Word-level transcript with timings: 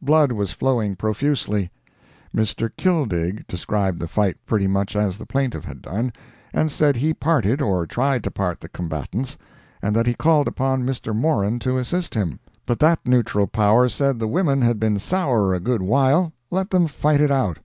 Blood 0.00 0.30
was 0.30 0.52
flowing 0.52 0.94
profusely. 0.94 1.68
Mr. 2.32 2.70
Killdig 2.78 3.44
described 3.48 3.98
the 3.98 4.06
fight 4.06 4.36
pretty 4.46 4.68
much 4.68 4.94
as 4.94 5.18
the 5.18 5.26
plaintiff 5.26 5.64
had 5.64 5.82
done, 5.82 6.12
and 6.52 6.70
said 6.70 6.94
he 6.94 7.12
parted, 7.12 7.60
or 7.60 7.84
tried 7.84 8.22
to 8.22 8.30
part 8.30 8.60
the 8.60 8.68
combatants, 8.68 9.36
and 9.82 9.96
that 9.96 10.06
he 10.06 10.14
called 10.14 10.46
upon 10.46 10.84
Mr. 10.86 11.12
Moran 11.12 11.58
to 11.58 11.76
assist 11.76 12.14
him, 12.14 12.38
but 12.66 12.78
that 12.78 13.00
neutral 13.04 13.48
power 13.48 13.88
said 13.88 14.20
the 14.20 14.28
women 14.28 14.62
had 14.62 14.78
been 14.78 15.00
sour 15.00 15.52
a 15.52 15.58
good 15.58 15.82
while—let 15.82 16.70
them 16.70 16.86
fight 16.86 17.20
it 17.20 17.32
out. 17.32 17.58